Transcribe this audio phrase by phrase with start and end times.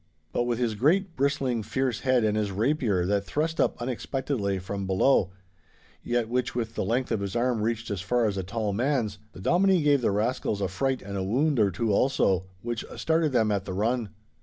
[0.33, 4.87] But with his great bristling fierce head and his rapier that thrust up unexpectedly from
[4.87, 5.29] below
[6.03, 9.19] (yet which with the length of his arm reached as far as a tall man's),
[9.33, 13.31] the Dominie gave the rascals a fright and a wound or two also, which started
[13.31, 14.09] them at the run.